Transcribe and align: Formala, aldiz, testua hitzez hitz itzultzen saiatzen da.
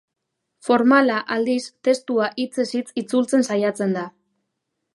Formala, 0.67 1.17
aldiz, 1.35 1.67
testua 1.89 2.29
hitzez 2.45 2.67
hitz 2.79 2.89
itzultzen 3.03 3.47
saiatzen 3.51 3.95
da. 3.99 4.07